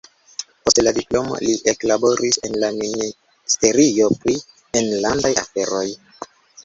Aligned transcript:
Post 0.67 0.79
la 0.85 0.93
diplomo 0.97 1.35
li 1.47 1.51
eklaboris 1.73 2.41
en 2.49 2.57
la 2.63 2.71
ministerio 2.79 4.09
pri 4.25 4.35
enlandaj 4.83 5.33
aferoj. 5.47 5.87